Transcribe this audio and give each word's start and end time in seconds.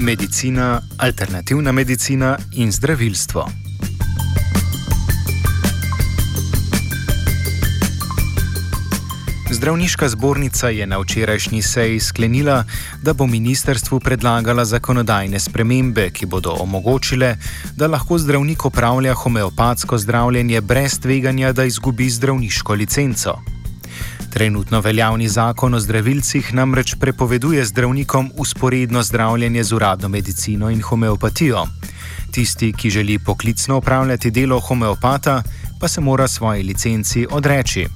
medicina, 0.00 0.82
alternativna 0.98 1.72
medicina 1.72 2.38
in 2.52 2.72
zdravilstvo. 2.72 3.48
Zdravniška 9.50 10.08
zbornica 10.08 10.68
je 10.68 10.86
na 10.86 10.98
včerajšnji 10.98 11.62
seji 11.62 12.00
sklenila, 12.00 12.64
da 13.02 13.12
bo 13.12 13.26
ministerstvu 13.26 14.00
predlagala 14.00 14.64
zakonodajne 14.64 15.40
spremembe, 15.40 16.10
ki 16.10 16.26
bodo 16.26 16.56
omogočile, 16.60 17.36
da 17.76 17.86
lahko 17.86 18.18
zdravnik 18.18 18.64
opravlja 18.64 19.14
homeopatsko 19.14 19.98
zdravljenje 19.98 20.60
brez 20.60 21.00
tveganja, 21.00 21.52
da 21.52 21.64
izgubi 21.64 22.10
zdravniško 22.10 22.74
licenco. 22.74 23.59
Trenutno 24.30 24.80
veljavni 24.80 25.28
zakon 25.28 25.74
o 25.74 25.80
zdravilcih 25.80 26.54
namreč 26.54 26.94
prepoveduje 27.00 27.64
zdravnikom 27.64 28.30
usporedno 28.36 29.02
zdravljenje 29.02 29.64
z 29.64 29.72
uradno 29.72 30.08
medicino 30.08 30.70
in 30.70 30.82
homeopatijo. 30.82 31.64
Tisti, 32.32 32.72
ki 32.72 32.90
želi 32.90 33.18
poklicno 33.18 33.78
upravljati 33.78 34.30
delo 34.30 34.60
homeopata, 34.60 35.42
pa 35.80 35.88
se 35.88 36.00
mora 36.00 36.28
svoji 36.28 36.62
licenci 36.62 37.26
odreči. 37.30 37.86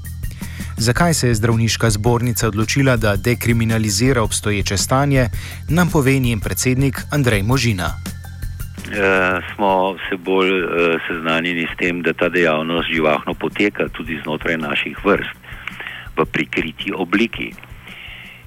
Zakaj 0.77 1.15
se 1.15 1.29
je 1.29 1.35
zdravniška 1.35 1.91
zbornica 1.91 2.49
odločila, 2.49 2.97
da 2.97 3.17
dekriminalizira 3.17 4.23
obstoječe 4.23 4.77
stanje, 4.77 5.29
nam 5.69 5.91
pove 5.91 6.19
njen 6.19 6.41
predsednik 6.41 7.01
Andrej 7.11 7.43
Možina. 7.43 7.85
E, 7.85 9.41
smo 9.55 9.97
se 10.09 10.17
bolj 10.17 10.51
e, 10.51 10.65
seznanjeni 11.09 11.67
s 11.75 11.79
tem, 11.79 12.03
da 12.03 12.13
ta 12.13 12.29
dejavnost 12.29 12.89
živahno 12.95 13.35
poteka 13.35 13.89
tudi 13.89 14.21
znotraj 14.25 14.57
naših 14.57 14.99
vrst 15.05 15.44
v 16.17 16.25
prikriti 16.27 16.93
obliki. 16.93 17.53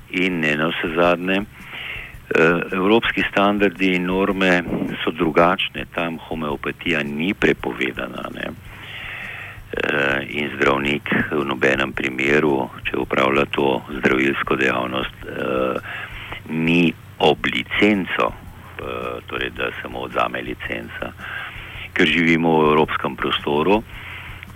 In 0.10 0.40
ne 0.40 0.56
na 0.56 0.72
vse 0.72 0.94
zadnje, 0.96 1.42
eh, 1.42 2.62
evropski 2.72 3.24
standardi 3.32 3.96
in 3.96 4.06
norme 4.06 4.64
so 5.04 5.12
drugačne, 5.12 5.86
tam 5.96 6.18
homeopatija 6.18 7.04
ni 7.04 7.34
prepovedana. 7.34 8.24
Ne? 8.36 8.48
Eh, 8.48 10.26
in 10.30 10.50
zdravnik 10.56 11.12
v 11.32 11.44
nobenem 11.44 11.92
primeru, 11.94 12.70
če 12.88 12.98
upravlja 12.98 13.46
to 13.52 13.82
zdravilsko 14.00 14.56
dejavnost, 14.56 15.18
eh, 15.28 15.80
ni 16.50 16.94
ob 17.20 17.46
licenco, 17.46 18.34
torej 19.28 19.50
da 19.58 19.72
se 19.82 19.90
mu 19.90 20.04
odzame 20.06 20.42
licenca, 20.42 21.10
ker 21.94 22.06
živimo 22.06 22.62
v 22.62 22.66
evropskem 22.70 23.16
prostoru 23.18 23.82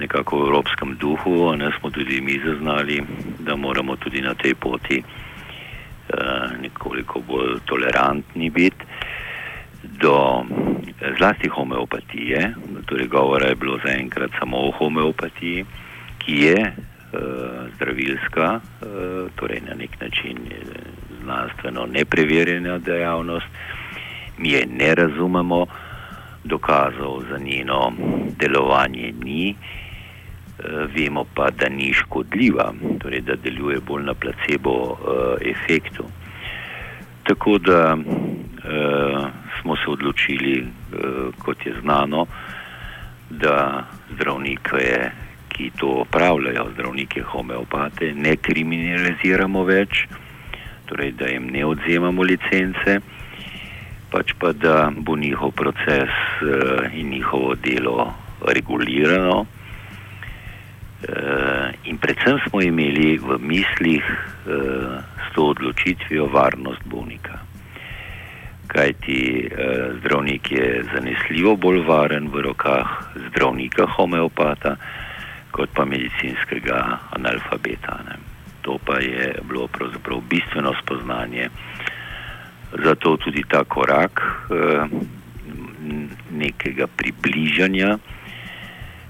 nekako 0.01 0.37
v 0.37 0.47
evropskem 0.49 0.95
duhu, 0.99 1.55
ne 1.55 1.71
smo 1.79 1.89
tudi 1.89 2.21
mi 2.21 2.39
zaznali, 2.45 3.01
da 3.39 3.55
moramo 3.55 3.95
tudi 3.95 4.21
na 4.21 4.33
tej 4.33 4.55
poti 4.55 4.97
uh, 5.03 6.49
nekoliko 6.61 7.21
bolj 7.21 7.59
tolerantni 7.65 8.49
biti 8.49 8.85
do 9.83 10.45
zlasti 11.17 11.47
homeopatije. 11.47 12.53
Torej, 12.85 13.07
govora 13.07 13.47
je 13.47 13.55
bilo 13.55 13.77
zaenkrat 13.85 14.31
samo 14.39 14.57
o 14.57 14.71
homeopatiji, 14.71 15.65
ki 16.19 16.35
je 16.41 16.57
uh, 16.61 17.19
zdravilska, 17.75 18.59
uh, 18.59 19.29
torej 19.35 19.61
na 19.69 19.77
nek 19.77 20.01
način 20.01 20.37
znanstveno 21.23 21.85
nepreverjena 21.85 22.77
dejavnost. 22.77 23.47
Mi 24.37 24.49
je 24.49 24.65
ne 24.65 24.95
razumemo, 24.95 25.65
dokazov 26.43 27.23
za 27.29 27.37
njeno 27.37 27.91
delovanje 28.39 29.13
ni. 29.23 29.55
Eh, 30.61 30.87
vemo 30.93 31.25
pa, 31.33 31.49
da 31.49 31.69
ni 31.69 31.93
škodljiva, 31.93 32.73
torej 32.99 33.21
da 33.21 33.35
deluje 33.35 33.79
bolj 33.79 34.03
na 34.03 34.13
placebo 34.13 34.71
uh, 34.71 34.97
efektu. 35.41 36.03
Tako 37.23 37.57
da 37.57 37.95
uh, 37.95 39.25
smo 39.61 39.75
se 39.75 39.87
odločili, 39.87 40.67
kot 41.37 41.65
je 41.65 41.73
znano, 41.81 42.25
da 43.29 43.87
zdravnike, 44.13 45.09
ki 45.49 45.71
to 45.79 45.87
opravljajo, 45.87 46.67
zdravnike 46.73 47.21
homeopate, 47.21 48.13
ne 48.13 48.35
kriminaliziramo 48.35 49.63
več, 49.63 50.05
torej 50.85 51.11
da 51.11 51.31
jim 51.31 51.47
ne 51.49 51.65
odzemamo 51.65 52.23
licence, 52.23 52.99
pač 54.11 54.35
pa 54.39 54.53
da 54.53 54.91
bo 54.97 55.17
njihov 55.17 55.51
proces 55.51 56.13
in 56.93 57.09
njihovo 57.09 57.55
delo 57.55 58.13
regulirano. 58.45 59.45
Uh, 61.01 61.73
in 61.89 61.97
predvsem 61.97 62.37
smo 62.45 62.61
imeli 62.61 63.17
v 63.17 63.41
mislih 63.41 64.05
uh, 64.05 65.01
s 65.01 65.33
to 65.33 65.49
odločitvijo 65.49 66.27
varnost 66.29 66.85
bolnika. 66.85 67.41
Kajti 68.67 69.49
uh, 69.49 69.97
zdravnik 69.97 70.51
je 70.51 70.85
zanesljivo 70.93 71.55
bolj 71.55 71.81
varen 71.89 72.29
v 72.29 72.45
rokah 72.45 72.85
zdravnika 73.17 73.89
homeopata, 73.97 74.75
kot 75.51 75.73
pa 75.73 75.85
medicinskega 75.85 76.99
analfabeta. 77.17 77.97
Ne. 78.05 78.21
To 78.61 78.77
pa 78.77 79.01
je 79.01 79.41
bilo 79.49 79.67
pravzaprav 79.67 80.21
bistveno 80.29 80.73
spoznanje. 80.83 81.49
Zato 82.83 83.17
tudi 83.17 83.43
ta 83.49 83.63
korak 83.63 84.21
nekega 86.31 86.87
približanja 86.87 87.97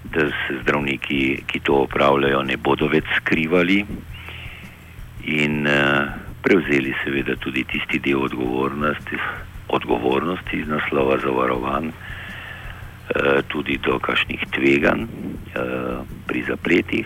da 0.04 0.28
se 0.30 0.58
zdravniki, 0.62 1.44
ki 1.48 1.60
to 1.60 1.84
opravljajo, 1.86 2.42
ne 2.44 2.58
bodo 2.58 2.88
več 2.90 3.06
skrivali 3.20 3.84
in 5.30 5.68
uh, 5.70 6.10
prevzeli 6.42 6.94
seveda 7.04 7.36
tudi 7.40 7.64
tisti 7.70 8.00
del 8.02 8.24
odgovornosti, 8.26 9.20
odgovornosti 9.70 10.58
iz 10.58 10.68
naslova 10.68 11.20
zavarovanj, 11.22 11.92
uh, 11.92 13.40
tudi 13.48 13.78
do 13.78 14.00
kakšnih 14.02 14.48
tveganj 14.56 15.06
uh, 15.06 16.02
pri 16.28 16.44
zapletih, 16.50 17.06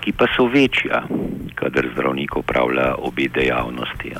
ki 0.00 0.14
pa 0.14 0.30
so 0.36 0.46
večja, 0.46 1.02
kadar 1.58 1.90
zdravnik 1.96 2.36
opravlja 2.38 2.94
obe 3.02 3.26
dejavnosti. 3.34 4.14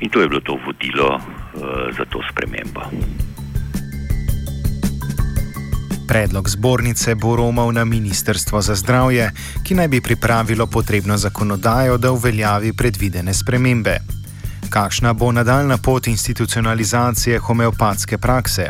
In 0.00 0.08
to 0.12 0.20
je 0.20 0.28
bilo 0.28 0.40
to 0.44 0.60
vodilo 0.66 1.16
uh, 1.16 1.88
za 1.96 2.04
to 2.04 2.20
spremembo. 2.28 2.84
Predlog 6.10 6.48
zbornice 6.48 7.14
bo 7.14 7.36
romal 7.36 7.70
na 7.72 7.84
Ministrstvo 7.84 8.60
za 8.60 8.74
zdravje, 8.74 9.30
ki 9.62 9.74
naj 9.74 9.88
bi 9.88 10.00
pripravilo 10.02 10.66
potrebno 10.66 11.16
zakonodajo, 11.16 11.98
da 11.98 12.10
uveljavi 12.10 12.72
predvidene 12.78 13.34
spremembe. 13.34 13.94
Kakšna 14.70 15.12
bo 15.12 15.32
nadaljna 15.32 15.78
pot 15.78 16.06
institucionalizacije 16.06 17.38
homeopatske 17.38 18.18
prakse? 18.18 18.64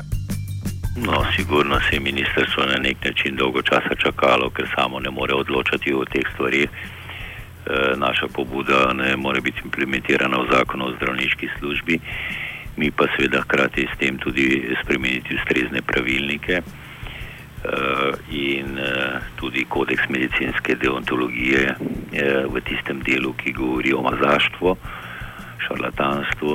No, 0.97 1.25
sigurno 1.37 1.81
se 1.81 1.97
je 1.97 2.01
ministrstvo 2.01 2.63
na 2.73 2.77
nek 2.77 2.97
način 3.05 3.37
dolgo 3.37 3.63
časa 3.63 3.95
čakalo, 4.03 4.51
ker 4.51 4.69
samo 4.77 5.01
ne 5.01 5.11
more 5.11 5.35
odločati 5.35 5.95
o 5.95 6.05
teh 6.05 6.27
stvarih. 6.35 6.69
E, 6.69 7.97
naša 7.97 8.29
pobuda 8.37 8.93
ne 8.93 9.17
more 9.17 9.41
biti 9.41 9.61
implementirana 9.65 10.37
v 10.37 10.49
zakonu 10.53 10.85
o 10.87 10.95
zdravniški 10.97 11.49
službi, 11.59 11.99
mi 12.77 12.91
pa 12.91 13.05
seveda 13.17 13.41
hkrati 13.41 13.89
s 13.95 13.99
tem 13.99 14.19
tudi 14.19 14.77
spremeniti 14.85 15.37
ustrezne 15.41 15.83
pravilnike. 15.83 16.63
Eh, 17.61 18.13
in 18.29 18.79
eh, 18.79 19.21
tudi 19.37 19.67
kodeks 19.69 20.09
medicinske 20.09 20.75
deontologije 20.81 21.77
eh, 22.13 22.47
v 22.49 22.61
tistem 22.65 23.03
delu, 23.05 23.35
ki 23.37 23.53
govori 23.53 23.93
o 23.93 24.01
mazaštvu, 24.01 24.77
šarlatanstvu 25.67 26.55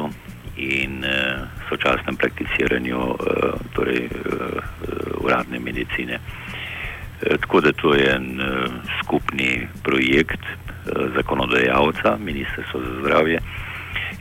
in 0.58 1.04
sočasnem 1.70 2.16
prakticiranju 2.16 3.00
torej, 3.76 4.08
uradne 5.20 5.60
medicine. 5.60 6.20
Tako 7.20 7.62
da 7.62 7.74
to 7.76 7.94
je 7.94 8.08
en 8.16 8.40
skupni 9.02 9.68
projekt 9.84 10.40
zakonodajalca, 11.16 12.16
Ministrstva 12.18 12.80
za 12.82 12.94
zdravje 13.02 13.40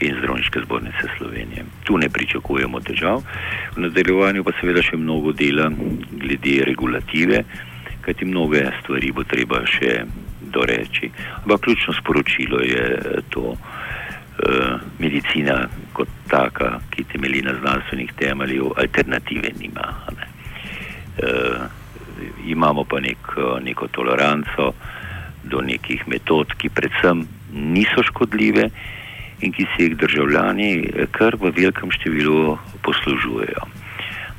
in 0.00 0.20
Zdravniške 0.44 0.61
zbornice 0.64 1.08
Slovenije. 1.19 1.64
Tu 1.85 1.99
ne 1.99 2.08
pričakujemo 2.08 2.81
težav, 2.81 3.23
v 3.76 3.81
nadaljevanju 3.81 4.44
pa 4.44 4.52
seveda 4.61 4.82
še 4.82 4.96
mnogo 4.96 5.32
dela 5.32 5.70
glede 6.12 6.64
regulative, 6.64 7.44
kajti 8.05 8.25
mnoge 8.25 8.61
stvari 8.81 9.12
bo 9.12 9.25
treba 9.25 9.64
še 9.67 10.05
doreči. 10.52 11.11
Ampak 11.44 11.61
ključno 11.61 11.94
sporočilo 11.94 12.61
je 12.61 12.85
to. 13.31 13.56
Uh, 14.35 14.81
medicina 14.99 15.69
kot 15.94 16.08
taka, 16.26 16.81
ki 16.91 17.05
temelji 17.06 17.44
na 17.46 17.52
znanstvenih 17.55 18.11
temeljih, 18.19 18.73
alternative 18.76 19.52
nima. 19.61 19.85
Ne. 20.11 20.26
Uh, 21.23 21.70
imamo 22.46 22.82
pa 22.85 22.99
nek, 23.00 23.31
neko 23.62 23.87
toleranco 23.94 24.73
do 25.44 25.62
nekih 25.62 26.02
metod, 26.11 26.50
ki 26.58 26.69
predvsem 26.75 27.23
niso 27.55 28.02
škodljive 28.11 28.69
in 29.44 29.52
ki 29.52 29.67
se 29.76 29.88
jih 29.88 29.96
državljani 29.96 30.70
eh, 30.81 31.06
kar 31.12 31.37
v 31.37 31.52
velikem 31.52 31.93
številu 31.93 32.56
poslužujejo. 32.87 33.67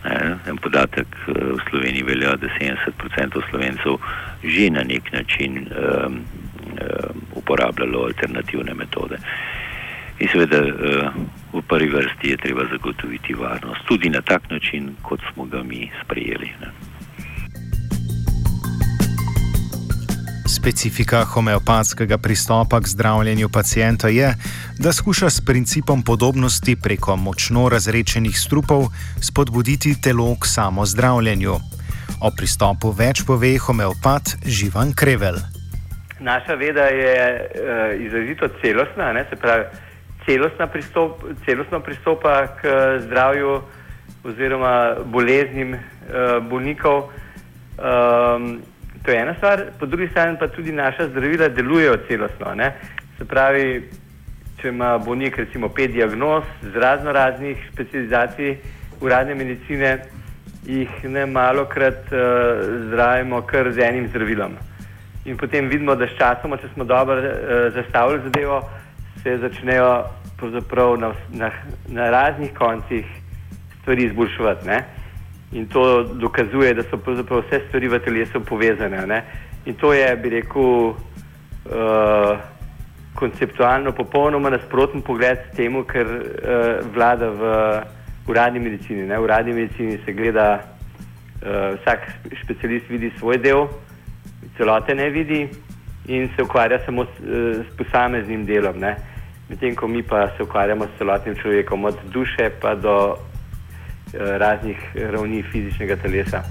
En 0.06 0.57
podatek 0.62 1.07
eh, 1.07 1.34
v 1.34 1.60
Sloveniji 1.69 2.07
velja, 2.10 2.36
da 2.42 2.50
70% 2.57 3.44
slovencev 3.50 4.02
že 4.46 4.69
na 4.69 4.84
nek 4.86 5.10
način 5.13 5.66
um, 5.66 6.19
um, 6.22 7.22
uporabljalo 7.34 8.04
alternativne 8.06 8.74
metode. 8.78 9.18
In 10.19 10.30
seveda 10.31 10.60
uh, 10.62 11.16
v 11.52 11.63
prvi 11.68 11.90
vrsti 11.90 12.30
je 12.30 12.38
treba 12.38 12.68
zagotoviti 12.72 13.34
varnost, 13.34 13.88
tudi 13.90 14.10
na 14.10 14.22
tak 14.22 14.50
način, 14.50 14.94
kot 15.02 15.19
smo 15.34 15.50
ga 15.50 15.63
mi 15.63 15.90
sprejeli. 16.04 16.52
Ne. 16.62 16.85
Specifika 20.47 21.24
homeopatskega 21.25 22.18
pristopa 22.18 22.81
k 22.81 22.88
zdravljenju 22.88 23.50
pacijenta 23.50 24.07
je, 24.07 24.36
da 24.80 24.94
skuša 24.94 25.30
s 25.30 25.45
principom 25.45 26.03
podobnosti 26.03 26.75
preko 26.83 27.15
močno 27.15 27.69
razrečenih 27.69 28.39
strupov 28.39 28.86
spodbuditi 29.21 30.01
telo 30.01 30.36
k 30.42 30.45
samozdravljenju. 30.45 31.53
O 32.21 32.30
pristopu 32.38 32.92
več 32.92 33.24
pove 33.27 33.57
homeopat 33.57 34.38
Živan 34.45 34.94
Krevel. 34.94 35.36
Naša 36.19 36.53
veda 36.53 36.86
je 36.94 37.18
uh, 37.42 38.06
izrazito 38.06 38.47
celostna, 38.62 39.13
ne, 39.13 39.25
se 39.30 39.36
pravi, 39.36 39.63
pristop, 40.71 41.24
celostno 41.45 41.80
pristopa 41.80 42.47
k 42.62 42.68
zdravju 43.01 43.62
oziroma 44.24 44.95
boleznim 45.06 45.74
uh, 45.74 45.80
bolnikov. 46.50 47.09
Um, 47.77 48.62
to 49.06 49.12
je 49.12 49.22
ena 49.22 49.34
stvar, 49.38 49.63
po 49.80 49.86
drugi 49.86 50.07
strani 50.07 50.38
pa 50.40 50.48
tudi 50.48 50.72
naša 50.72 51.07
zdravila 51.07 51.48
delujejo 51.48 51.98
celostno. 52.07 52.56
Ne? 52.56 52.72
Se 53.18 53.25
pravi, 53.25 53.90
če 54.62 54.69
ima 54.69 54.98
bolnik 54.98 55.38
recimo 55.38 55.69
pet 55.69 55.92
diagnoz 55.92 56.44
z 56.62 56.75
razno 56.81 57.12
raznih 57.12 57.57
specializacij 57.74 58.57
uradne 59.02 59.36
medicine, 59.36 60.00
jih 60.66 60.90
ne 61.04 61.25
malo 61.25 61.66
krat 61.66 62.10
uh, 62.10 62.63
zdravimo 62.88 63.42
kar 63.42 63.72
z 63.72 63.86
enim 63.86 64.07
zdravilom. 64.07 64.57
In 65.25 65.38
potem 65.38 65.69
vidimo, 65.69 65.96
da 65.96 66.07
s 66.07 66.18
časom, 66.18 66.57
če 66.57 66.74
smo 66.74 66.84
dobro 66.84 67.19
uh, 67.22 67.74
zastavili 67.74 68.24
zadevo, 68.24 68.62
se 69.24 69.38
začnejo 69.38 70.06
na, 71.00 71.13
na, 71.30 71.52
na 71.88 72.10
raznih 72.10 72.54
koncih 72.57 73.06
stvari 73.81 74.04
izboljševati. 74.04 74.81
In 75.51 75.68
to 75.68 76.03
dokazuje, 76.03 76.74
da 76.74 76.83
so 76.83 76.97
vse 76.97 77.62
stvari 77.68 77.88
v 77.88 78.00
telesu 78.00 78.42
povezane. 78.42 79.06
Ne? 79.07 79.24
In 79.65 79.75
to 79.75 79.94
je, 79.94 80.15
bi 80.15 80.30
rekel, 80.30 80.95
uh, 81.65 82.38
konceptualno 83.15 83.92
popolnoma 83.92 84.50
nasproten 84.50 85.01
pogled 85.01 85.39
temu, 85.56 85.83
kar 85.83 86.06
uh, 86.06 86.81
vlada 86.94 87.30
v 87.30 87.42
uradni 88.27 88.59
medicini. 88.59 89.06
Ne? 89.07 89.18
V 89.18 89.24
uradni 89.24 89.53
medicini 89.53 90.00
se 90.06 90.13
gleda, 90.13 90.59
uh, 90.59 91.77
vsak 91.80 92.09
specialist 92.44 92.89
vidi 92.89 93.12
svoj 93.18 93.38
del, 93.38 93.68
celote 94.57 94.95
ne 94.95 95.09
vidi 95.09 95.47
in 96.07 96.30
se 96.36 96.44
ukvarja 96.44 96.80
samo 96.86 97.06
s, 97.06 97.21
uh, 97.21 97.62
s 97.62 97.77
posameznim 97.77 98.45
delom. 98.45 98.81
Medtem 99.50 99.75
ko 99.75 99.88
mi 99.88 100.03
pa 100.03 100.27
se 100.38 100.44
ukvarjamo 100.44 100.86
s 100.86 100.97
celotnim 100.97 101.36
človekom, 101.36 101.86
od 101.86 101.97
duše 102.12 102.50
pa 102.62 102.75
do 102.75 103.15
Eh, 103.15 103.25
raznih 104.13 104.78
ravni 105.12 105.44
fizičnega 105.52 105.96
telesa. 105.96 106.44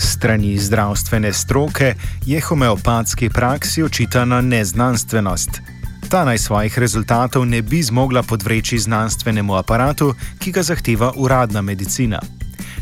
Strani 0.00 0.58
zdravstvene 0.58 1.32
stroke 1.32 1.94
je 2.26 2.40
homeopatski 2.40 3.30
praksi 3.34 3.82
očitana 3.82 4.40
neznanstvenost. 4.40 5.50
Ta 6.10 6.24
naj 6.24 6.38
svojih 6.38 6.78
rezultatov 6.78 7.46
ne 7.46 7.62
bi 7.62 7.82
zmogla 7.82 8.22
podvreči 8.22 8.78
znanstvenemu 8.78 9.54
aparatu, 9.56 10.14
ki 10.38 10.52
ga 10.52 10.62
zahteva 10.62 11.12
uradna 11.16 11.62
medicina. 11.62 12.20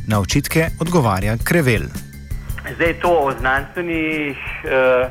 Na 0.08 0.20
očitke 0.20 0.66
odgovarja 0.80 1.36
Krevel. 1.44 1.82
Zdaj 2.75 3.00
to 3.00 3.08
o 3.08 3.32
znanstvenih 3.40 4.36
uh, 4.64 5.10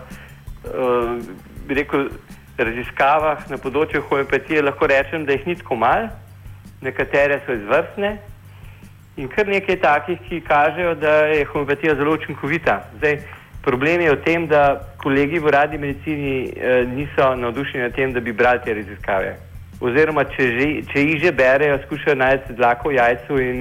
uh, 0.63 1.21
rekel, 1.69 2.09
raziskavah 2.57 3.49
na 3.49 3.57
področju 3.57 4.01
homeopatije 4.09 4.61
lahko 4.61 4.87
rečem, 4.87 5.25
da 5.25 5.31
jih 5.31 5.47
ni 5.47 5.55
tako 5.55 5.75
malo 5.75 6.09
nekatere 6.81 7.39
so 7.45 7.53
izvrstne 7.53 8.17
in 9.17 9.27
kar 9.27 9.47
nekaj 9.47 9.79
takih, 9.81 10.19
ki 10.29 10.41
kažejo, 10.45 10.93
da 10.95 11.13
je 11.25 11.45
homeopatija 11.45 11.95
zelo 11.95 12.13
učinkovita. 12.13 12.81
Zdaj, 12.97 13.17
problem 13.65 14.01
je 14.01 14.11
v 14.11 14.21
tem, 14.23 14.47
da 14.47 14.81
kolegi 15.01 15.39
v 15.39 15.51
radni 15.51 15.77
medicini 15.77 16.53
eh, 16.55 16.85
niso 16.85 17.35
navdušeni 17.35 17.83
nad 17.83 17.95
tem, 17.95 18.13
da 18.13 18.19
bi 18.19 18.33
brali 18.33 18.61
te 18.65 18.73
raziskave. 18.73 19.35
Oziroma, 19.81 20.23
če, 20.25 20.45
že, 20.57 20.67
če 20.91 21.01
jih 21.01 21.19
že 21.21 21.31
berejo, 21.37 21.77
skušajo 21.85 22.15
najti 22.17 22.53
dlako 22.57 22.89
v 22.89 22.97
jajcu 22.97 23.39
in 23.41 23.57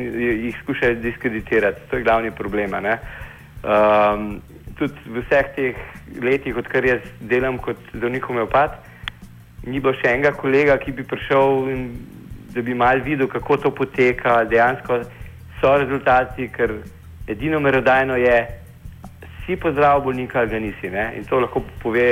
jih 0.47 0.61
skušajo 0.63 1.01
diskreditirati. 1.01 1.89
To 1.91 1.97
je 1.97 2.03
glavni 2.03 2.31
problem. 2.31 2.77
Um, 2.77 4.41
tudi 4.79 4.97
v 5.09 5.25
vseh 5.25 5.51
teh 5.57 5.77
letih, 6.21 6.57
odkar 6.57 6.85
jaz 6.85 7.05
delam 7.21 7.59
kot 7.59 7.81
zdravnik 7.95 8.25
homeopat, 8.29 8.77
ni 9.67 9.81
bilo 9.81 9.93
še 9.97 10.13
enega 10.13 10.33
kolega, 10.37 10.77
ki 10.81 10.93
bi 10.97 11.05
prišel 11.05 11.69
in 11.73 11.83
da 12.57 12.63
bi 12.63 12.75
mal 12.75 13.01
videl, 13.05 13.29
kako 13.29 13.57
to 13.57 13.71
poteka, 13.71 14.45
dejansko 14.49 15.03
so 15.61 15.77
rezultati, 15.77 16.49
ker 16.49 16.73
edino 17.29 17.61
merodajno 17.61 18.17
je, 18.17 18.39
si 19.45 19.57
pozdrav 19.57 20.01
bolnika 20.03 20.41
ali 20.41 20.51
ga 20.51 20.59
nisi. 20.59 20.91
Ne? 20.91 21.11
In 21.19 21.25
to 21.25 21.41
lahko 21.41 21.63
pove 21.83 22.09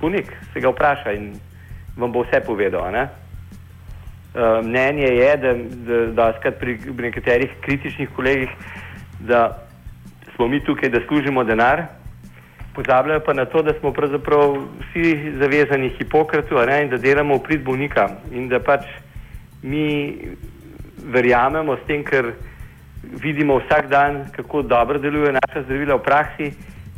bolnik, 0.00 0.28
se 0.52 0.60
ga 0.60 0.68
vpraša 0.68 1.16
in 1.16 1.32
vam 1.96 2.12
bo 2.12 2.24
vse 2.26 2.42
povedal. 2.44 2.92
Ne? 2.92 3.08
Uh, 4.34 4.60
mnenje 4.64 5.08
je, 5.08 5.30
da, 5.36 5.54
da, 5.88 6.04
da 6.18 6.28
skrat 6.38 6.60
pri, 6.60 6.76
pri 6.96 7.08
nekaterih 7.08 7.56
kritičnih 7.64 8.12
kolegih, 8.16 8.52
da 9.20 9.56
smo 10.34 10.48
mi 10.48 10.60
tukaj, 10.64 10.92
da 10.92 11.00
služimo 11.08 11.44
denar, 11.44 11.86
pozabljajo 12.76 13.24
pa 13.24 13.32
na 13.32 13.44
to, 13.44 13.62
da 13.62 13.72
smo 13.80 13.92
pravzaprav 13.92 14.58
vsi 14.80 15.32
zavezani 15.40 15.88
Hipokratu 15.96 16.60
ne, 16.66 16.82
in 16.82 16.92
da 16.92 16.96
delamo 16.96 17.40
v 17.40 17.42
prid 17.48 17.64
bolnika 17.64 18.08
in 18.30 18.48
da 18.48 18.60
pač 18.60 18.84
mi 19.62 20.16
verjamemo 21.04 21.76
s 21.76 21.86
tem, 21.86 22.04
ker 22.04 22.32
vidimo 23.02 23.58
vsak 23.58 23.88
dan, 23.88 24.24
kako 24.36 24.62
dobro 24.62 24.98
deluje 24.98 25.32
naša 25.32 25.62
zdravila 25.62 25.96
v 25.96 26.04
praksi, 26.04 26.50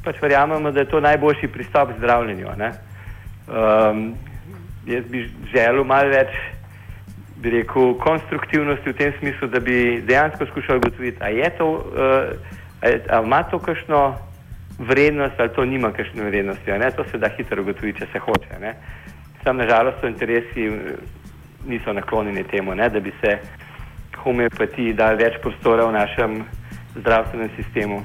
pač 0.05 0.19
verjamemo, 0.23 0.71
da 0.71 0.81
je 0.81 0.91
to 0.91 1.01
najboljši 1.01 1.49
pristop 1.49 1.93
k 1.93 1.99
zdravljenju. 1.99 2.47
Um, 2.49 4.15
jaz 4.87 5.05
bi 5.11 5.29
želel 5.53 5.85
malo 5.85 6.11
več, 6.11 6.35
bi 7.43 7.51
rekel, 7.51 7.95
konstruktivnosti 7.99 8.91
v 8.91 8.97
tem 8.99 9.15
smislu, 9.19 9.49
da 9.49 9.61
bi 9.61 10.03
dejansko 10.07 10.47
skušal 10.47 10.77
ugotoviti, 10.77 11.19
ali 11.21 11.39
je 11.39 11.51
to, 11.59 11.71
uh, 11.71 11.83
ali 12.83 13.27
ima 13.27 13.43
to 13.43 13.59
kakšno 13.59 14.19
vrednost, 14.79 15.39
ali 15.39 15.55
to 15.55 15.65
nima 15.65 15.93
kakšne 15.93 16.25
vrednosti. 16.25 16.71
To 16.97 17.05
se 17.11 17.19
da 17.19 17.29
hitro 17.29 17.63
ugotoviti, 17.63 17.99
če 17.99 18.07
se 18.13 18.19
hoče. 18.19 18.75
Sam 19.45 19.57
nažalost 19.57 20.01
so 20.01 20.07
interesi 20.07 20.71
niso 21.67 21.93
naklonjeni 21.93 22.45
temu, 22.45 22.75
ne, 22.75 22.89
da 22.89 23.01
bi 23.01 23.13
se 23.21 23.39
homeopatiji 24.23 24.95
dali 24.95 25.25
več 25.25 25.39
prostora 25.43 25.87
v 25.87 25.93
našem 25.93 26.43
zdravstvenem 26.97 27.51
sistemu. 27.57 28.03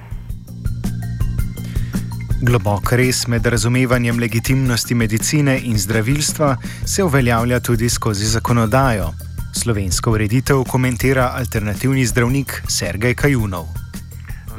Globok 2.37 2.91
res 2.93 3.23
med 3.27 3.47
razumevanjem 3.49 4.19
legitimnosti 4.21 4.95
medicine 4.95 5.55
in 5.63 5.77
zdravilstva 5.77 6.51
se 6.85 7.03
uveljavlja 7.03 7.59
tudi 7.59 7.89
skozi 7.89 8.29
zakonodajo. 8.29 9.09
Slovensko 9.57 10.11
ureditev 10.13 10.61
komentira 10.69 11.31
alternativni 11.39 12.05
zdravnik 12.05 12.61
Sergej 12.69 13.15
Kajunov. 13.17 13.65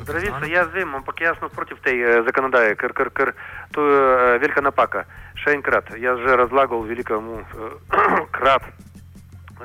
Zdravilstvo, 0.03 0.51
jaz 0.51 0.75
vem, 0.75 0.95
ampak 0.95 1.21
jasno 1.21 1.49
proti 1.55 1.79
tej 1.85 2.03
eh, 2.03 2.19
zakonodaji, 2.27 2.75
ker, 2.81 2.93
ker, 2.99 3.13
ker 3.15 3.33
to 3.71 3.87
je 3.87 4.03
eh, 4.03 4.39
velika 4.43 4.65
napaka. 4.65 5.05
Še 5.39 5.55
enkrat, 5.55 5.95
jaz 6.03 6.19
že 6.25 6.35
razlagal 6.35 6.83
velikemu 6.89 7.39
eh, 7.39 7.79
krat 8.37 8.67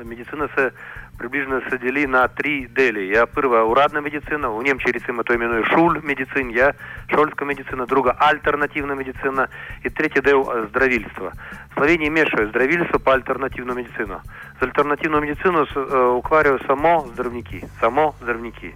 медицинасы 0.01 0.71
približno 1.17 1.61
se 1.69 1.77
deli 1.77 2.07
na 2.07 2.27
tri 2.27 2.67
deli. 2.67 3.09
Ja, 3.09 3.25
prva 3.25 3.63
uradna 3.65 4.01
medicina, 4.01 4.49
v 4.49 4.63
Nemčiji 4.63 4.91
recimo 4.91 5.23
to 5.23 5.33
imenuje 5.33 5.63
šul 5.69 6.01
medicin, 6.03 6.49
ja, 6.51 6.71
šolska 7.09 7.45
medicina, 7.45 7.85
druga 7.85 8.15
alternativna 8.19 8.95
medicina 8.95 9.47
i 9.83 9.89
tretji 9.89 10.21
del 10.21 10.43
zdravilstva. 10.69 11.31
Sloveniji 11.73 12.09
mešajo 12.09 12.49
zdravilstvo 12.49 12.99
pa 12.99 13.11
alternativno 13.11 13.73
medicino. 13.73 14.21
Z 14.59 14.61
alternativno 14.61 15.21
medicino 15.21 15.65
se 15.65 15.79
uh, 15.79 16.17
ukvarjajo 16.17 16.59
samo 16.67 17.05
zdravniki, 17.13 17.61
samo 17.79 18.13
zdravniki. 18.21 18.73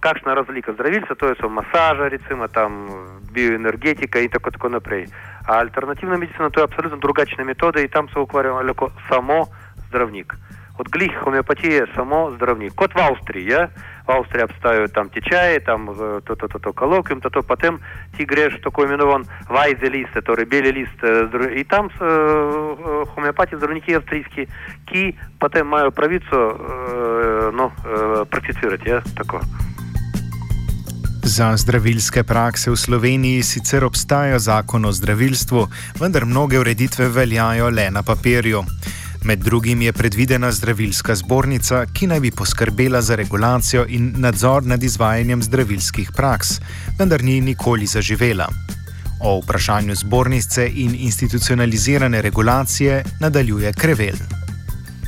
Kakšna 0.00 0.34
razlika 0.34 0.72
zdravilca, 0.72 1.14
to 1.14 1.28
je 1.28 1.34
so 1.40 1.48
masaža, 1.48 2.08
recimo 2.08 2.48
tam 2.48 2.88
bioenergetika 3.32 4.20
in 4.20 4.30
tako, 4.30 4.50
tako 4.50 4.68
naprej. 4.68 5.06
A 5.48 5.58
alternativna 5.58 6.16
medicina 6.16 6.50
to 6.50 6.60
je 6.60 6.64
apsolutno 6.64 6.98
drugačne 6.98 7.44
metode 7.44 7.82
in 7.82 7.88
tam 7.88 8.08
se 8.08 8.18
ukvarjajo 8.18 8.62
lahko 8.62 8.90
samo 9.08 9.40
zdravniki 9.44 9.65
zdravnik. 9.88 10.34
Od 10.78 10.88
glih 10.88 11.12
homeopatije 11.24 11.86
samo 11.94 12.30
zdravnik. 12.36 12.74
Kot 12.76 12.94
v 12.94 13.00
Avstriji, 13.00 13.46
ja? 13.48 13.68
tečaji, 15.14 15.60
tam 15.64 15.86
to, 16.24 16.34
to, 16.34 16.48
to, 16.48 16.58
to 16.58 16.72
kolokvium, 16.72 17.20
to, 17.20 17.30
to 17.30 17.42
potem 17.42 17.78
ti 18.16 18.24
greš 18.24 18.60
tako 18.62 18.84
imenovan 18.84 19.24
vajze 19.48 19.88
liste, 19.90 20.20
torej 20.20 20.46
beli 20.46 20.72
list. 20.72 21.00
In 21.56 21.64
tam 21.64 21.88
so 21.98 22.04
uh, 22.04 23.08
homeopati 23.14 23.56
zdravniki 23.56 23.96
avstrijski, 23.96 24.46
ki 24.86 25.12
potem 25.40 25.66
imajo 25.66 25.90
pravico 25.90 26.38
uh, 26.54 27.54
no, 27.54 27.66
uh, 27.66 28.28
prakticirati. 28.30 28.88
Ja? 28.88 29.02
Za 31.26 31.56
zdravilske 31.56 32.22
prakse 32.22 32.70
v 32.70 32.76
Sloveniji 32.76 33.42
sicer 33.42 33.84
obstaja 33.84 34.38
zakon 34.38 34.84
o 34.84 34.92
zdravilstvu, 34.92 35.66
vendar 36.00 36.24
mnoge 36.24 36.58
ureditve 36.58 37.08
veljajo 37.08 37.70
le 37.70 37.90
na 37.90 38.02
papirju. 38.02 38.62
Med 39.26 39.38
drugim 39.38 39.82
je 39.82 39.92
predvidena 39.92 40.52
zdravilska 40.52 41.14
zbornica, 41.14 41.80
ki 41.94 42.06
naj 42.06 42.20
bi 42.20 42.30
poskrbela 42.30 43.00
za 43.02 43.16
regulacijo 43.16 43.84
in 43.88 44.12
nadzor 44.22 44.62
nad 44.62 44.82
izvajanjem 44.82 45.42
zdravilskih 45.42 46.10
praks, 46.16 46.48
vendar 46.98 47.24
ni 47.24 47.40
nikoli 47.40 47.86
zaživela. 47.86 48.46
O 49.20 49.40
vprašanju 49.40 49.94
zbornice 49.94 50.68
in 50.74 50.94
institucionalizirane 50.98 52.22
regulacije 52.22 53.02
nadaljuje 53.20 53.72
Krevel. 53.72 54.20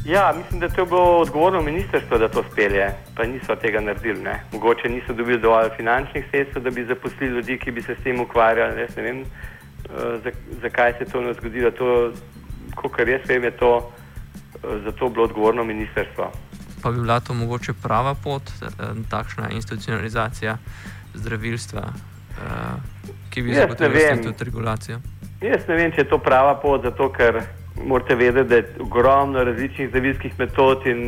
Ja, 0.07 0.35
mislim, 0.39 0.61
da 0.61 0.69
to 0.69 0.81
je 0.81 0.87
bilo 0.87 1.19
odgovorno 1.19 1.63
ministrstvo, 1.63 2.19
da 2.19 2.29
to 2.29 2.45
spelje, 2.53 2.91
pa 3.17 3.27
niso 3.27 3.57
tega 3.57 3.81
naredili. 3.81 4.23
Ne. 4.23 4.41
Mogoče 4.53 4.89
niso 4.89 5.13
dobili 5.13 5.39
dovolj 5.41 5.71
finančnih 5.77 6.25
sredstev, 6.31 6.63
da 6.63 6.71
bi 6.71 6.85
zaposlili 6.85 7.35
ljudi, 7.35 7.59
ki 7.59 7.71
bi 7.71 7.83
se 7.83 7.95
s 8.01 8.03
tem 8.03 8.21
ukvarjali. 8.21 8.81
Jaz 8.81 8.97
ne 8.97 9.03
vem, 9.03 9.21
uh, 9.21 10.33
zakaj 10.63 10.93
se 10.99 11.05
to 11.05 11.21
ne 11.21 11.35
zgodilo. 11.35 11.71
To, 11.71 12.13
kar 12.97 13.09
jaz 13.09 13.21
vem, 13.29 13.45
je 13.45 13.51
to, 13.51 13.93
za 14.63 14.93
to 14.93 15.09
bilo 15.09 15.25
odgovorno 15.25 15.65
ministrstvo. 15.65 16.33
Pa 16.83 16.91
bi 16.91 17.01
bila 17.01 17.21
to 17.21 17.35
mogoče 17.35 17.73
prava 17.83 18.15
pot, 18.15 18.43
eh, 18.43 18.67
takšna 19.11 19.51
institucionalizacija 19.51 20.57
zdravilstva, 21.15 21.83
uh, 21.83 22.45
ki 23.31 23.43
bi 23.43 23.55
zagotovila 23.55 24.17
tudi 24.23 24.45
regulacijo? 24.45 24.99
Jaz 25.41 25.69
ne 25.69 25.75
vem, 25.75 25.93
če 25.93 26.01
je 26.01 26.09
to 26.09 26.19
prava 26.19 26.55
pot, 26.63 26.83
zato 26.83 27.09
ker 27.13 27.41
morate 27.85 28.15
vedeti, 28.15 28.49
da 28.49 28.57
je 28.57 28.75
ogromno 28.81 29.45
različnih 29.45 29.89
zdravilskih 29.89 30.39
metod 30.39 30.87
in 30.87 31.01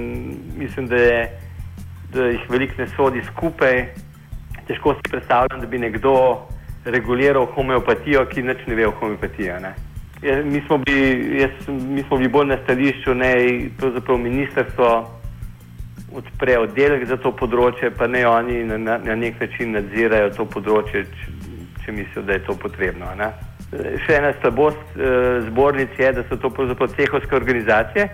mislim, 0.57 0.87
da, 0.87 0.97
je, 0.97 1.41
da 2.13 2.25
jih 2.25 2.51
veliko 2.51 2.83
ne 2.83 2.89
sodi 2.97 3.23
skupaj. 3.33 3.85
Težko 4.67 4.95
si 4.95 5.11
predstavljam, 5.11 5.61
da 5.61 5.67
bi 5.67 5.79
nekdo 5.79 6.15
reguliral 6.85 7.47
homeopatijo, 7.55 8.27
ki 8.27 8.43
nič 8.43 8.67
ne 8.67 8.75
ve 8.75 8.87
o 8.87 8.95
homeopatiji. 9.01 9.51
Mi 10.23 10.61
smo 10.67 10.79
bili, 10.79 11.41
jaz, 11.41 11.69
mi 11.69 12.03
smo 12.03 12.17
bili 12.17 12.29
bolj 12.29 12.47
na 12.47 12.59
stališču, 12.65 13.15
da 13.15 13.25
je 13.25 13.71
ministrstvo 14.19 14.89
odpre 16.13 16.59
oddelek 16.59 17.07
za 17.09 17.17
to 17.17 17.33
področje, 17.33 17.91
pa 17.91 18.07
ne 18.07 18.27
oni 18.27 18.65
na, 18.65 18.77
na, 18.77 18.99
na 18.99 19.15
nek 19.15 19.41
način 19.41 19.73
nadzirajo 19.73 20.35
to 20.37 20.45
področje, 20.45 21.05
če, 21.07 21.55
če 21.85 21.93
mislijo, 21.93 22.27
da 22.27 22.37
je 22.37 22.45
to 22.45 22.59
potrebno. 22.59 23.15
Ne? 23.17 23.31
še 23.71 24.17
ena 24.19 24.33
slabost 24.41 24.97
uh, 24.99 25.47
zbornic 25.47 25.95
je, 25.99 26.13
da 26.13 26.25
so 26.27 26.37
to 26.43 26.51
pravzaprav 26.51 26.91
cehovske 26.97 27.37
organizacije, 27.37 28.09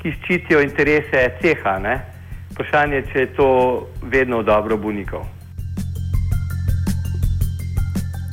ki 0.00 0.12
ščitijo 0.20 0.62
interese 0.64 1.26
ceha. 1.42 1.76
Ne? 1.84 1.98
Vprašanje 2.54 2.96
je, 2.96 3.06
če 3.12 3.24
je 3.24 3.32
to 3.36 3.48
vedno 4.02 4.42
dobro 4.42 4.78
bolnikov. 4.80 5.26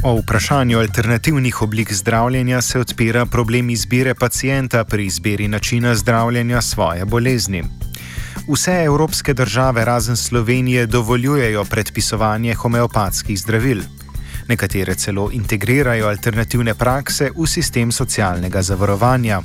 O 0.05 0.15
vprašanju 0.15 0.79
alternativnih 0.79 1.61
oblik 1.61 1.93
zdravljenja 1.93 2.61
se 2.61 2.79
odpira 2.79 3.25
problem 3.25 3.69
izbire 3.69 4.15
pacijenta 4.15 4.83
pri 4.83 5.05
izbiri 5.05 5.47
načina 5.47 5.95
zdravljenja 5.95 6.61
svoje 6.61 7.05
bolezni. 7.05 7.63
Vse 8.53 8.83
evropske 8.85 9.33
države 9.33 9.85
razen 9.85 10.15
Slovenije 10.17 10.85
dovoljujejo 10.85 11.63
predpisovanje 11.63 12.53
homeopatskih 12.53 13.39
zdravil 13.39 13.81
nekatere 14.47 14.95
celo 14.95 15.29
integrirajo 15.33 16.07
alternativne 16.07 16.73
prakse 16.73 17.29
v 17.37 17.47
sistem 17.47 17.91
socialnega 17.91 18.61
zavarovanja. 18.61 19.41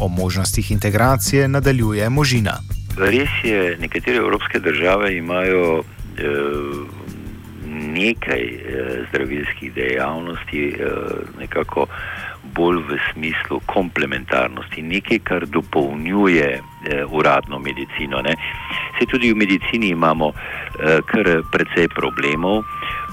O 0.00 0.08
možnostih 0.08 0.70
integracije 0.70 1.48
nadaljuje 1.48 2.08
možina. 2.10 2.58
Res 2.98 3.30
je, 3.44 3.76
nekatere 3.80 4.16
evropske 4.16 4.58
države 4.58 5.16
imajo 5.16 5.78
e, 5.78 5.82
nekaj 7.98 8.42
e, 8.42 8.58
zdravilskih 9.08 9.72
dejavnosti, 9.74 10.62
e, 10.68 10.90
nekako 11.40 11.86
bolj 12.54 12.78
v 12.88 12.98
smislu 13.12 13.60
komplementarnosti, 13.66 14.82
nekaj, 14.82 15.18
kar 15.18 15.46
dopolnjuje 15.46 16.48
e, 16.52 16.60
uradno 17.04 17.58
medicino. 17.58 18.22
Ne. 18.22 18.36
Se 18.98 19.06
tudi 19.06 19.32
v 19.32 19.36
medicini 19.36 19.88
imamo 19.88 20.32
kar 21.06 21.26
precej 21.52 21.88
problemov 21.88 22.62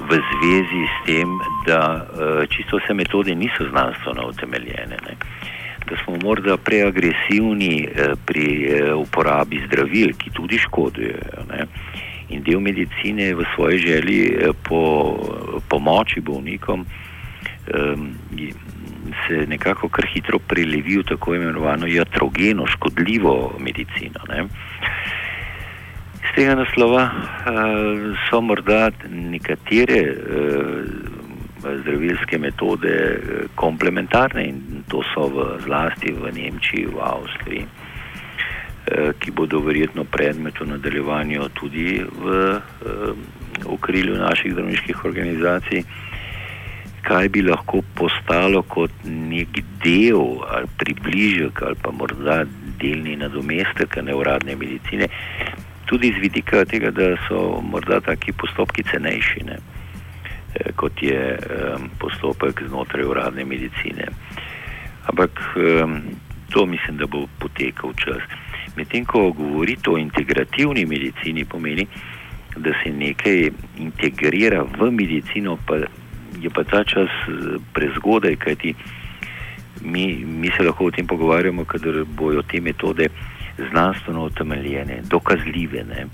v 0.04 0.20
zvezi 0.20 0.84
s 0.88 0.96
tem, 1.06 1.40
da 1.68 2.06
čisto 2.52 2.80
vse 2.80 2.94
metode 2.94 3.36
niso 3.36 3.68
znanstveno 3.70 4.28
utemeljene. 4.28 5.00
Ne? 5.08 5.16
Da 5.90 5.96
smo 6.04 6.16
morda 6.24 6.58
preagresivni 6.58 7.88
pri 8.26 8.48
uporabi 8.96 9.64
zdravil, 9.68 10.16
ki 10.20 10.32
tudi 10.36 10.60
škodujejo. 10.60 11.48
Ne? 11.52 11.68
In 12.30 12.44
del 12.44 12.60
medicine 12.60 13.34
v 13.36 13.46
svoji 13.56 13.78
želji 13.78 14.22
uh, 14.36 14.56
po 14.64 14.80
pomoči 15.70 16.22
bolnikom 16.22 16.86
um, 16.86 18.16
se 19.28 19.46
nekako 19.48 19.90
kar 19.90 20.08
hitro 20.14 20.40
prelevi 20.40 20.98
v 20.98 21.04
tako 21.04 21.36
imenovano 21.36 21.88
jatrogeno, 21.88 22.68
škodljivo 22.68 23.56
medicino. 23.60 24.20
Ne? 24.30 24.48
tega 26.36 26.56
naslova 26.56 27.04
uh, 27.04 28.18
so 28.30 28.42
morda 28.42 28.90
nekatere 29.10 30.02
uh, 30.10 31.14
zdravilske 31.64 32.38
metode 32.38 32.94
komplementarne 33.56 34.48
in 34.50 34.84
to 34.92 35.04
so 35.14 35.30
v, 35.32 35.46
zlasti 35.64 36.12
v 36.12 36.34
Nemčiji, 36.34 36.90
v 36.92 37.00
Avstriji, 37.00 37.68
ki 39.20 39.32
bodo 39.32 39.60
verjetno 39.64 40.04
predmet 40.04 40.60
v 40.60 40.66
nadaljevanju 40.68 41.50
tudi 41.56 42.04
v 42.04 42.26
uh, 42.28 43.16
okrilju 43.66 44.18
naših 44.18 44.54
zdravniških 44.54 45.06
organizacij. 45.06 45.84
Kaj 47.04 47.30
bi 47.30 47.42
lahko 47.42 47.82
postalo 47.96 48.62
kot 48.64 48.92
nek 49.04 49.60
del 49.84 50.44
ali 50.48 50.68
približek 50.78 51.62
ali 51.62 51.76
pa 51.84 51.92
morda 51.92 52.44
delni 52.80 53.16
nadomestek 53.16 53.98
neuradne 54.04 54.56
medicine, 54.56 55.08
tudi 55.86 56.14
z 56.16 56.20
vidika 56.20 56.66
tega, 56.66 56.92
da 56.92 57.16
so 57.28 57.62
morda 57.62 58.00
taki 58.00 58.32
postopki 58.32 58.84
cenejši, 58.84 59.44
ne, 59.48 59.58
eh, 60.56 60.72
kot 60.76 61.04
je 61.04 61.38
um, 61.38 61.90
postopek 62.00 62.64
znotraj 62.68 63.06
uradne 63.06 63.46
medicine. 63.46 64.08
Ampak 65.08 65.40
um, 65.56 66.02
to 66.52 66.66
mislim, 66.66 66.98
da 66.98 67.08
bo 67.08 67.28
potekal 67.40 67.94
čas. 67.94 68.24
Medtem 68.76 69.06
ko 69.06 69.32
govorite 69.32 69.90
o 69.90 69.98
integrativni 69.98 70.86
medicini, 70.86 71.46
pomeni, 71.46 71.88
da 72.58 72.74
se 72.84 72.92
nekaj 72.92 73.50
integrira 73.78 74.64
v 74.64 74.92
medicino, 74.92 75.58
pa 75.68 75.76
je 76.42 76.50
pa 76.50 76.64
ta 76.64 76.84
čas 76.84 77.10
eh, 77.28 77.58
prezgodaj, 77.74 78.36
kajti 78.36 78.76
mi, 79.82 80.26
mi 80.26 80.52
se 80.58 80.64
lahko 80.64 80.86
o 80.86 80.92
tem 80.92 81.08
pogovarjamo, 81.08 81.66
kadar 81.66 82.04
bojo 82.06 82.42
te 82.42 82.62
metode 82.62 83.08
znanstveno 83.70 84.26
utemeljene, 84.26 85.02
dokazljive. 85.10 85.84
Ne. 85.84 86.06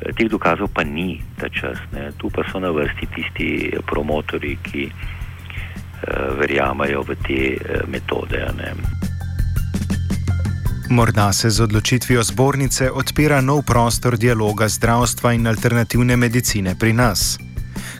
E, 0.00 0.12
teh 0.12 0.28
dokazov 0.30 0.68
pa 0.74 0.84
ni 0.84 1.20
ta 1.40 1.48
čas. 1.48 1.78
Ne. 1.92 2.10
Tu 2.18 2.30
pa 2.30 2.44
so 2.52 2.60
na 2.60 2.70
vrsti 2.70 3.06
tisti 3.14 3.48
promotori, 3.86 4.56
ki 4.62 4.88
uh, 4.90 6.38
verjamajo 6.40 7.04
v 7.08 7.16
te 7.26 7.40
uh, 7.56 7.88
metode. 7.88 8.44
Ne. 8.58 8.74
Morda 10.90 11.32
se 11.32 11.50
z 11.50 11.60
odločitvijo 11.60 12.22
zbornice 12.22 12.90
odpira 12.90 13.40
nov 13.40 13.62
prostor 13.62 14.16
dialoga 14.18 14.68
zdravstva 14.68 15.32
in 15.32 15.46
alternativne 15.46 16.16
medicine 16.16 16.74
pri 16.80 16.92
nas. 16.92 17.38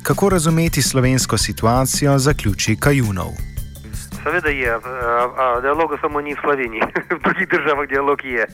Kako 0.02 0.28
razumeti 0.28 0.82
slovensko 0.82 1.38
situacijo, 1.38 2.18
zaključi 2.18 2.76
Kajunov. 2.80 3.30
Seveda 4.22 4.48
je, 4.48 4.72
a, 4.72 4.78
a, 4.78 5.60
dialoga 5.60 5.96
samo 6.00 6.20
ni 6.20 6.34
v 6.34 6.38
Sloveniji, 6.40 6.82
v 7.16 7.20
drugih 7.24 7.48
državah 7.48 7.88
dialog 7.88 8.24
je. 8.24 8.46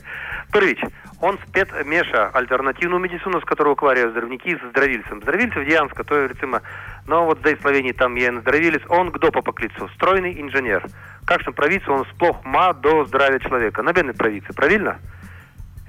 Prvič, 0.51 0.79
он 1.19 1.39
спет 1.47 1.69
меша 1.85 2.29
альтернативную 2.33 2.99
медицину, 2.99 3.41
с 3.41 3.45
которой 3.45 3.73
укваряют 3.73 4.11
здравники, 4.11 4.55
с 4.55 4.69
здравильцем. 4.69 5.21
Здравильцев 5.21 5.65
Дианска, 5.65 6.03
то 6.03 6.15
есть, 6.15 6.35
рецимо, 6.35 6.61
но 7.07 7.25
вот 7.25 7.39
здесь 7.39 7.57
в 7.57 7.61
Словении 7.61 7.91
там 7.91 8.15
є 8.17 8.31
здравилец, 8.39 8.81
он 8.89 9.11
кто 9.11 9.31
по 9.31 9.41
поклицу? 9.41 9.89
Стройный 9.95 10.39
инженер. 10.39 10.85
Как 11.25 11.41
же 11.41 11.51
правица, 11.51 11.91
он 11.91 12.05
сплох 12.05 12.45
ма 12.45 12.73
до 12.73 13.05
здравия 13.05 13.39
человека. 13.39 13.81
На 13.81 13.93
бедной 13.93 14.13
правице, 14.13 14.53
правильно? 14.53 14.97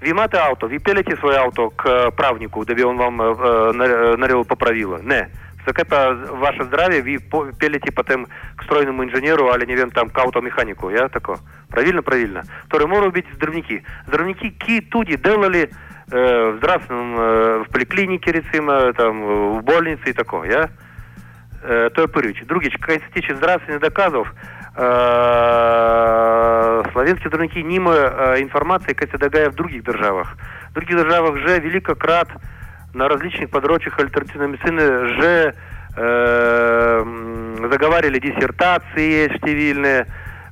Ви 0.01 0.13
мате 0.13 0.39
авто, 0.39 0.69
ви 0.69 0.79
пелите 0.79 1.17
свое 1.17 1.39
авто 1.39 1.71
к 1.71 2.11
правнику, 2.13 2.65
да 2.65 2.87
он 2.87 2.97
вам 2.97 3.21
э, 3.21 4.17
нарел 4.17 4.45
поправило. 4.45 4.99
Не 5.03 5.29
так 5.69 5.79
это 5.81 6.15
ваше 6.31 6.65
здоровье. 6.65 7.03
вы 7.03 7.53
пелите 7.53 7.93
потом 7.93 8.27
к 8.57 8.65
стройному 8.65 9.05
инженеру, 9.05 9.51
але 9.51 9.67
не 9.67 9.75
вем 9.75 9.91
там 9.91 10.09
к 10.09 10.19
автомеханику, 10.19 10.89
я 10.89 11.09
тако. 11.09 11.39
Правильно, 11.69 12.03
правильно. 12.03 12.43
Которые 12.65 12.89
могут 12.89 13.13
быть 13.13 13.27
здравники. 13.35 13.85
Здравники 14.07 14.51
какие 14.51 14.81
туди 14.81 15.19
делали 15.19 15.71
э, 16.11 16.51
в 16.53 16.57
здравственном, 16.57 17.17
э, 17.19 17.65
в 17.65 17.71
поликлинике, 17.71 18.33
рецимо, 18.33 18.95
там, 18.95 19.59
в 19.59 19.63
больнице 19.63 20.09
и 20.11 20.13
такое, 20.15 20.51
я. 20.51 20.71
Э, 21.63 21.91
то 21.95 22.01
я 22.01 22.09
пырюч. 22.09 22.43
Другич, 22.47 22.79
кайстичи 22.79 23.35
здравственных 23.35 23.81
доказов, 23.83 24.33
э, 24.75 24.83
славянские 26.93 27.29
здравники 27.29 27.59
не 27.59 27.77
имеют 27.77 28.15
э, 28.17 28.41
информации, 28.41 28.95
как 28.95 29.13
это 29.13 29.51
в 29.51 29.55
других 29.55 29.85
державах. 29.85 30.35
В 30.71 30.73
других 30.73 30.97
державах 30.97 31.37
же 31.37 31.59
великократ 31.61 32.29
крат 32.29 32.43
že 32.98 32.98
veliko 32.98 32.98
krat 32.98 32.98
uh, 32.98 32.98
на 32.98 33.08
различных 33.08 33.50
подрочих 33.50 34.00
альтернативной 34.00 34.48
медицины 34.50 35.08
же 35.16 35.56
э, 35.96 37.68
заговаривали 37.70 38.20
диссертации 38.20 39.36
штивильные 39.38 40.06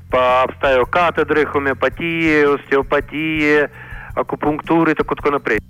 по 0.10 0.44
обстаю 0.44 0.86
катедры, 0.86 1.46
хомеопатии, 1.46 2.56
остеопатии, 2.56 3.70
акупунктуры, 4.16 4.96
так 4.96 5.10
вот 5.10 5.24
напрямую. 5.24 5.62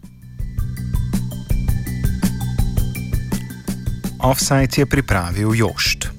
Offside 4.24 4.78
je 4.78 4.86
pripravil 4.86 5.54
Jošt. 5.54 6.12